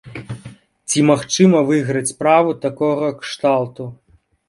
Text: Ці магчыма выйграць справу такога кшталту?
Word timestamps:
Ці 0.93 1.03
магчыма 1.09 1.61
выйграць 1.69 2.11
справу 2.15 2.59
такога 2.67 3.15
кшталту? 3.23 3.83